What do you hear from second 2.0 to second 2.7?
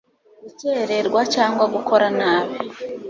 nabi